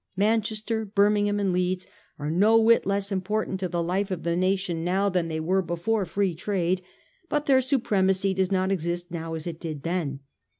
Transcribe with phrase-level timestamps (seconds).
[0.17, 1.85] Manchester, Birmingham and Leeds
[2.17, 5.61] are no whit less important to the life of the nation now than they were
[5.61, 6.81] before Free Trade.
[7.29, 10.21] But their supre macy does not exist now as it did then.